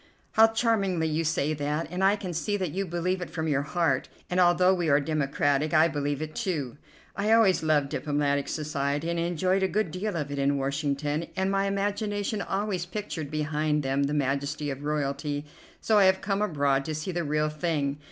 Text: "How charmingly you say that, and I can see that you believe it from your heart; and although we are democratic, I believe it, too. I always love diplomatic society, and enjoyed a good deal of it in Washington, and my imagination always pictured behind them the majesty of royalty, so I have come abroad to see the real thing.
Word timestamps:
"How 0.31 0.47
charmingly 0.47 1.07
you 1.07 1.23
say 1.23 1.53
that, 1.53 1.87
and 1.91 2.03
I 2.03 2.15
can 2.15 2.33
see 2.33 2.57
that 2.57 2.71
you 2.71 2.87
believe 2.87 3.21
it 3.21 3.29
from 3.29 3.47
your 3.47 3.61
heart; 3.61 4.09
and 4.31 4.39
although 4.39 4.73
we 4.73 4.89
are 4.89 4.99
democratic, 4.99 5.75
I 5.75 5.87
believe 5.87 6.23
it, 6.23 6.33
too. 6.33 6.77
I 7.15 7.31
always 7.31 7.61
love 7.61 7.87
diplomatic 7.87 8.47
society, 8.47 9.11
and 9.11 9.19
enjoyed 9.19 9.61
a 9.61 9.67
good 9.67 9.91
deal 9.91 10.15
of 10.15 10.31
it 10.31 10.39
in 10.39 10.57
Washington, 10.57 11.27
and 11.35 11.51
my 11.51 11.67
imagination 11.67 12.41
always 12.41 12.83
pictured 12.87 13.29
behind 13.29 13.83
them 13.83 14.01
the 14.05 14.13
majesty 14.15 14.71
of 14.71 14.83
royalty, 14.85 15.45
so 15.81 15.99
I 15.99 16.05
have 16.05 16.19
come 16.19 16.41
abroad 16.41 16.83
to 16.85 16.95
see 16.95 17.11
the 17.11 17.23
real 17.23 17.49
thing. 17.49 17.99